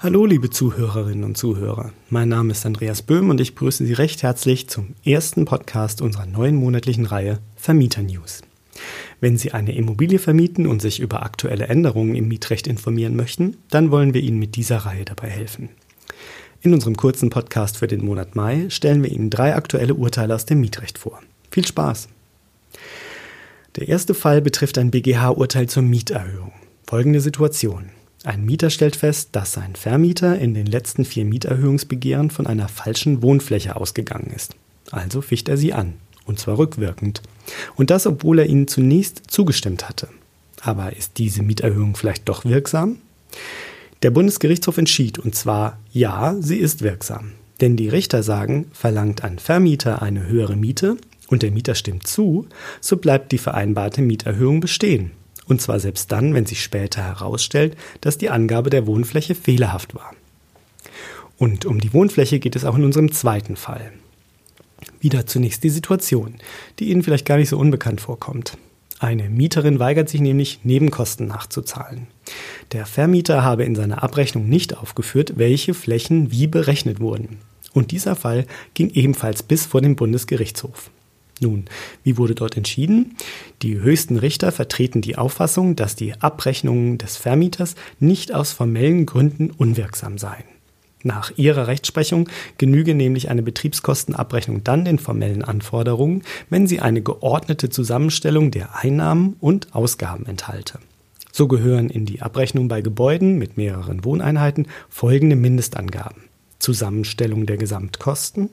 Hallo, 0.00 0.26
liebe 0.26 0.48
Zuhörerinnen 0.48 1.24
und 1.24 1.36
Zuhörer. 1.36 1.90
Mein 2.08 2.28
Name 2.28 2.52
ist 2.52 2.64
Andreas 2.64 3.02
Böhm 3.02 3.30
und 3.30 3.40
ich 3.40 3.56
begrüße 3.56 3.84
Sie 3.84 3.94
recht 3.94 4.22
herzlich 4.22 4.68
zum 4.68 4.94
ersten 5.04 5.44
Podcast 5.44 6.02
unserer 6.02 6.24
neuen 6.24 6.54
monatlichen 6.54 7.04
Reihe 7.04 7.40
Vermieter 7.56 8.02
News. 8.02 8.42
Wenn 9.20 9.36
Sie 9.36 9.50
eine 9.50 9.74
Immobilie 9.74 10.20
vermieten 10.20 10.68
und 10.68 10.80
sich 10.80 11.00
über 11.00 11.24
aktuelle 11.24 11.66
Änderungen 11.66 12.14
im 12.14 12.28
Mietrecht 12.28 12.68
informieren 12.68 13.16
möchten, 13.16 13.56
dann 13.70 13.90
wollen 13.90 14.14
wir 14.14 14.20
Ihnen 14.20 14.38
mit 14.38 14.54
dieser 14.54 14.76
Reihe 14.76 15.04
dabei 15.04 15.30
helfen. 15.30 15.70
In 16.60 16.74
unserem 16.74 16.96
kurzen 16.96 17.28
Podcast 17.28 17.76
für 17.76 17.88
den 17.88 18.04
Monat 18.04 18.36
Mai 18.36 18.66
stellen 18.68 19.02
wir 19.02 19.10
Ihnen 19.10 19.30
drei 19.30 19.56
aktuelle 19.56 19.94
Urteile 19.94 20.36
aus 20.36 20.44
dem 20.44 20.60
Mietrecht 20.60 20.96
vor. 20.98 21.18
Viel 21.50 21.66
Spaß! 21.66 22.08
Der 23.74 23.88
erste 23.88 24.14
Fall 24.14 24.42
betrifft 24.42 24.78
ein 24.78 24.92
BGH-Urteil 24.92 25.68
zur 25.68 25.82
Mieterhöhung. 25.82 26.52
Folgende 26.86 27.20
Situation. 27.20 27.90
Ein 28.28 28.44
Mieter 28.44 28.68
stellt 28.68 28.94
fest, 28.94 29.30
dass 29.32 29.54
sein 29.54 29.74
Vermieter 29.74 30.38
in 30.38 30.52
den 30.52 30.66
letzten 30.66 31.06
vier 31.06 31.24
Mieterhöhungsbegehren 31.24 32.28
von 32.28 32.46
einer 32.46 32.68
falschen 32.68 33.22
Wohnfläche 33.22 33.74
ausgegangen 33.74 34.30
ist. 34.36 34.54
Also 34.90 35.22
ficht 35.22 35.48
er 35.48 35.56
sie 35.56 35.72
an, 35.72 35.94
und 36.26 36.38
zwar 36.38 36.58
rückwirkend. 36.58 37.22
Und 37.76 37.88
das, 37.88 38.06
obwohl 38.06 38.40
er 38.40 38.46
ihnen 38.46 38.68
zunächst 38.68 39.22
zugestimmt 39.28 39.88
hatte. 39.88 40.08
Aber 40.60 40.94
ist 40.94 41.16
diese 41.16 41.42
Mieterhöhung 41.42 41.96
vielleicht 41.96 42.28
doch 42.28 42.44
wirksam? 42.44 42.98
Der 44.02 44.10
Bundesgerichtshof 44.10 44.76
entschied, 44.76 45.18
und 45.18 45.34
zwar 45.34 45.78
ja, 45.90 46.36
sie 46.38 46.58
ist 46.58 46.82
wirksam. 46.82 47.32
Denn 47.62 47.78
die 47.78 47.88
Richter 47.88 48.22
sagen, 48.22 48.66
verlangt 48.74 49.24
ein 49.24 49.38
Vermieter 49.38 50.02
eine 50.02 50.26
höhere 50.26 50.54
Miete 50.54 50.98
und 51.28 51.42
der 51.42 51.50
Mieter 51.50 51.74
stimmt 51.74 52.06
zu, 52.06 52.46
so 52.82 52.98
bleibt 52.98 53.32
die 53.32 53.38
vereinbarte 53.38 54.02
Mieterhöhung 54.02 54.60
bestehen. 54.60 55.12
Und 55.48 55.60
zwar 55.62 55.80
selbst 55.80 56.12
dann, 56.12 56.34
wenn 56.34 56.46
sich 56.46 56.62
später 56.62 57.02
herausstellt, 57.02 57.76
dass 58.02 58.18
die 58.18 58.30
Angabe 58.30 58.70
der 58.70 58.86
Wohnfläche 58.86 59.34
fehlerhaft 59.34 59.94
war. 59.94 60.12
Und 61.38 61.64
um 61.64 61.80
die 61.80 61.92
Wohnfläche 61.92 62.38
geht 62.38 62.54
es 62.54 62.64
auch 62.64 62.76
in 62.76 62.84
unserem 62.84 63.12
zweiten 63.12 63.56
Fall. 63.56 63.92
Wieder 65.00 65.26
zunächst 65.26 65.64
die 65.64 65.70
Situation, 65.70 66.34
die 66.78 66.90
Ihnen 66.90 67.02
vielleicht 67.02 67.26
gar 67.26 67.38
nicht 67.38 67.48
so 67.48 67.58
unbekannt 67.58 68.00
vorkommt. 68.00 68.58
Eine 69.00 69.30
Mieterin 69.30 69.78
weigert 69.78 70.08
sich 70.08 70.20
nämlich, 70.20 70.60
Nebenkosten 70.64 71.28
nachzuzahlen. 71.28 72.08
Der 72.72 72.84
Vermieter 72.84 73.44
habe 73.44 73.64
in 73.64 73.76
seiner 73.76 74.02
Abrechnung 74.02 74.48
nicht 74.48 74.76
aufgeführt, 74.76 75.34
welche 75.36 75.72
Flächen 75.72 76.32
wie 76.32 76.48
berechnet 76.48 76.98
wurden. 77.00 77.38
Und 77.72 77.92
dieser 77.92 78.16
Fall 78.16 78.44
ging 78.74 78.90
ebenfalls 78.90 79.44
bis 79.44 79.66
vor 79.66 79.80
den 79.80 79.94
Bundesgerichtshof. 79.94 80.90
Nun, 81.40 81.66
wie 82.02 82.16
wurde 82.16 82.34
dort 82.34 82.56
entschieden? 82.56 83.16
Die 83.62 83.78
höchsten 83.78 84.16
Richter 84.16 84.52
vertreten 84.52 85.00
die 85.00 85.16
Auffassung, 85.16 85.76
dass 85.76 85.94
die 85.94 86.14
Abrechnungen 86.20 86.98
des 86.98 87.16
Vermieters 87.16 87.74
nicht 88.00 88.34
aus 88.34 88.52
formellen 88.52 89.06
Gründen 89.06 89.50
unwirksam 89.50 90.18
seien. 90.18 90.44
Nach 91.04 91.30
ihrer 91.36 91.68
Rechtsprechung 91.68 92.28
genüge 92.58 92.94
nämlich 92.94 93.30
eine 93.30 93.42
Betriebskostenabrechnung 93.42 94.64
dann 94.64 94.84
den 94.84 94.98
formellen 94.98 95.44
Anforderungen, 95.44 96.22
wenn 96.50 96.66
sie 96.66 96.80
eine 96.80 97.02
geordnete 97.02 97.70
Zusammenstellung 97.70 98.50
der 98.50 98.76
Einnahmen 98.76 99.36
und 99.40 99.74
Ausgaben 99.74 100.26
enthalte. 100.26 100.80
So 101.30 101.46
gehören 101.46 101.88
in 101.88 102.04
die 102.04 102.20
Abrechnung 102.20 102.66
bei 102.66 102.80
Gebäuden 102.80 103.38
mit 103.38 103.56
mehreren 103.56 104.04
Wohneinheiten 104.04 104.66
folgende 104.88 105.36
Mindestangaben. 105.36 106.27
Zusammenstellung 106.58 107.46
der 107.46 107.56
Gesamtkosten, 107.56 108.50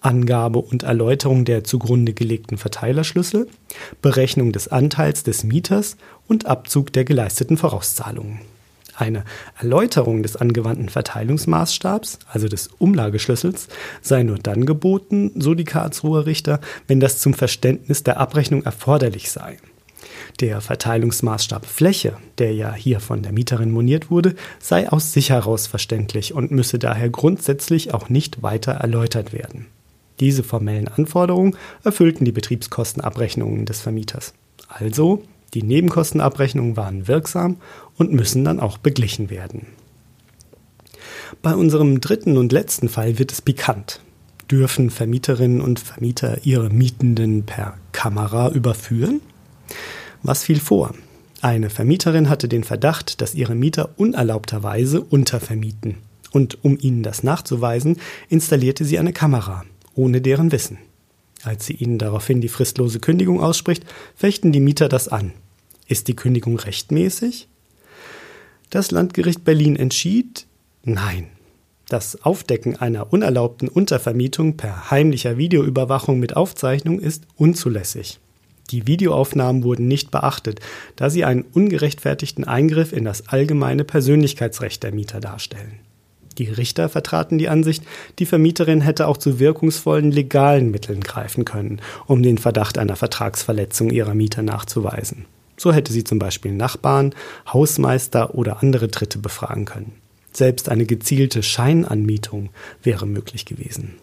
Angabe 0.00 0.58
und 0.58 0.82
Erläuterung 0.82 1.44
der 1.44 1.64
zugrunde 1.64 2.12
gelegten 2.12 2.58
Verteilerschlüssel, 2.58 3.48
Berechnung 4.02 4.52
des 4.52 4.68
Anteils 4.68 5.24
des 5.24 5.44
Mieters 5.44 5.96
und 6.26 6.46
Abzug 6.46 6.92
der 6.92 7.04
geleisteten 7.04 7.56
Vorauszahlungen. 7.56 8.40
Eine 8.96 9.24
Erläuterung 9.58 10.22
des 10.22 10.36
angewandten 10.36 10.88
Verteilungsmaßstabs, 10.88 12.20
also 12.28 12.46
des 12.46 12.68
Umlageschlüssels, 12.78 13.68
sei 14.02 14.22
nur 14.22 14.38
dann 14.38 14.66
geboten, 14.66 15.32
so 15.36 15.54
die 15.54 15.64
Karlsruher 15.64 16.26
Richter, 16.26 16.60
wenn 16.86 17.00
das 17.00 17.18
zum 17.18 17.34
Verständnis 17.34 18.04
der 18.04 18.18
Abrechnung 18.20 18.62
erforderlich 18.62 19.32
sei. 19.32 19.58
Der 20.40 20.60
Verteilungsmaßstab 20.60 21.66
Fläche, 21.66 22.16
der 22.38 22.54
ja 22.54 22.72
hier 22.72 23.00
von 23.00 23.22
der 23.22 23.32
Mieterin 23.32 23.70
moniert 23.70 24.10
wurde, 24.10 24.34
sei 24.58 24.88
aus 24.88 25.12
sich 25.12 25.30
heraus 25.30 25.66
verständlich 25.66 26.34
und 26.34 26.50
müsse 26.50 26.78
daher 26.78 27.10
grundsätzlich 27.10 27.94
auch 27.94 28.08
nicht 28.08 28.42
weiter 28.42 28.72
erläutert 28.72 29.32
werden. 29.32 29.66
Diese 30.20 30.44
formellen 30.44 30.88
Anforderungen 30.88 31.56
erfüllten 31.82 32.24
die 32.24 32.32
Betriebskostenabrechnungen 32.32 33.66
des 33.66 33.80
Vermieters. 33.80 34.34
Also, 34.68 35.22
die 35.54 35.62
Nebenkostenabrechnungen 35.62 36.76
waren 36.76 37.08
wirksam 37.08 37.56
und 37.96 38.12
müssen 38.12 38.44
dann 38.44 38.60
auch 38.60 38.78
beglichen 38.78 39.30
werden. 39.30 39.66
Bei 41.42 41.54
unserem 41.54 42.00
dritten 42.00 42.36
und 42.36 42.52
letzten 42.52 42.88
Fall 42.88 43.18
wird 43.18 43.32
es 43.32 43.42
pikant. 43.42 44.00
Dürfen 44.50 44.90
Vermieterinnen 44.90 45.60
und 45.60 45.80
Vermieter 45.80 46.38
ihre 46.44 46.70
Mietenden 46.70 47.44
per 47.44 47.74
Kamera 47.92 48.50
überführen? 48.50 49.20
Was 50.24 50.42
fiel 50.42 50.58
vor? 50.58 50.94
Eine 51.42 51.68
Vermieterin 51.68 52.30
hatte 52.30 52.48
den 52.48 52.64
Verdacht, 52.64 53.20
dass 53.20 53.34
ihre 53.34 53.54
Mieter 53.54 53.90
unerlaubterweise 53.98 55.02
untervermieten. 55.02 55.98
Und 56.32 56.64
um 56.64 56.78
ihnen 56.80 57.02
das 57.02 57.22
nachzuweisen, 57.22 57.98
installierte 58.30 58.86
sie 58.86 58.98
eine 58.98 59.12
Kamera, 59.12 59.66
ohne 59.94 60.22
deren 60.22 60.50
Wissen. 60.50 60.78
Als 61.42 61.66
sie 61.66 61.74
ihnen 61.74 61.98
daraufhin 61.98 62.40
die 62.40 62.48
fristlose 62.48 63.00
Kündigung 63.00 63.42
ausspricht, 63.42 63.84
fechten 64.16 64.50
die 64.50 64.60
Mieter 64.60 64.88
das 64.88 65.08
an. 65.08 65.32
Ist 65.88 66.08
die 66.08 66.16
Kündigung 66.16 66.58
rechtmäßig? 66.58 67.46
Das 68.70 68.90
Landgericht 68.90 69.44
Berlin 69.44 69.76
entschied 69.76 70.46
Nein. 70.84 71.26
Das 71.90 72.24
Aufdecken 72.24 72.76
einer 72.76 73.12
unerlaubten 73.12 73.68
Untervermietung 73.68 74.56
per 74.56 74.90
heimlicher 74.90 75.36
Videoüberwachung 75.36 76.18
mit 76.18 76.34
Aufzeichnung 76.34 76.98
ist 76.98 77.24
unzulässig. 77.36 78.20
Die 78.70 78.86
Videoaufnahmen 78.86 79.62
wurden 79.62 79.88
nicht 79.88 80.10
beachtet, 80.10 80.60
da 80.96 81.10
sie 81.10 81.24
einen 81.24 81.44
ungerechtfertigten 81.52 82.44
Eingriff 82.44 82.92
in 82.92 83.04
das 83.04 83.28
allgemeine 83.28 83.84
Persönlichkeitsrecht 83.84 84.82
der 84.82 84.92
Mieter 84.92 85.20
darstellen. 85.20 85.80
Die 86.38 86.48
Richter 86.48 86.88
vertraten 86.88 87.38
die 87.38 87.48
Ansicht, 87.48 87.84
die 88.18 88.26
Vermieterin 88.26 88.80
hätte 88.80 89.06
auch 89.06 89.16
zu 89.16 89.38
wirkungsvollen 89.38 90.10
legalen 90.10 90.70
Mitteln 90.70 91.00
greifen 91.00 91.44
können, 91.44 91.80
um 92.06 92.22
den 92.22 92.38
Verdacht 92.38 92.78
einer 92.78 92.96
Vertragsverletzung 92.96 93.90
ihrer 93.90 94.14
Mieter 94.14 94.42
nachzuweisen. 94.42 95.26
So 95.56 95.72
hätte 95.72 95.92
sie 95.92 96.02
zum 96.02 96.18
Beispiel 96.18 96.52
Nachbarn, 96.52 97.14
Hausmeister 97.52 98.34
oder 98.34 98.62
andere 98.62 98.88
Dritte 98.88 99.18
befragen 99.18 99.64
können. 99.64 99.92
Selbst 100.32 100.68
eine 100.68 100.84
gezielte 100.84 101.44
Scheinanmietung 101.44 102.50
wäre 102.82 103.06
möglich 103.06 103.44
gewesen. 103.44 103.94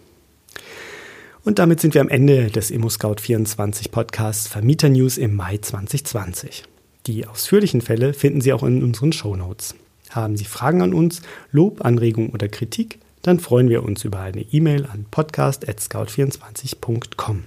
Und 1.43 1.57
damit 1.57 1.79
sind 1.79 1.95
wir 1.95 2.01
am 2.01 2.09
Ende 2.09 2.51
des 2.51 2.71
ImmoScout24 2.71 3.89
Podcasts 3.89 4.47
Vermieter 4.47 4.89
News 4.89 5.17
im 5.17 5.35
Mai 5.35 5.57
2020. 5.57 6.65
Die 7.07 7.25
ausführlichen 7.25 7.81
Fälle 7.81 8.13
finden 8.13 8.41
Sie 8.41 8.53
auch 8.53 8.61
in 8.63 8.83
unseren 8.83 9.11
Show 9.11 9.35
Notes. 9.35 9.73
Haben 10.11 10.37
Sie 10.37 10.45
Fragen 10.45 10.83
an 10.83 10.93
uns, 10.93 11.23
Lob, 11.51 11.83
Anregung 11.83 12.29
oder 12.29 12.47
Kritik, 12.47 12.99
dann 13.21 13.39
freuen 13.39 13.69
wir 13.69 13.83
uns 13.83 14.03
über 14.03 14.19
eine 14.19 14.41
E-Mail 14.41 14.85
an 14.85 15.05
podcast.scout24.com. 15.09 17.43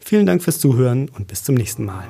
Vielen 0.00 0.26
Dank 0.26 0.42
fürs 0.42 0.58
Zuhören 0.60 1.08
und 1.10 1.26
bis 1.26 1.44
zum 1.44 1.54
nächsten 1.54 1.84
Mal. 1.84 2.06